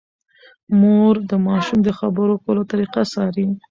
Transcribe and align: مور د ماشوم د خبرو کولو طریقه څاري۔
مور 0.79 1.15
د 1.29 1.31
ماشوم 1.47 1.79
د 1.83 1.89
خبرو 1.99 2.33
کولو 2.43 2.61
طریقه 2.71 3.01
څاري۔ 3.13 3.45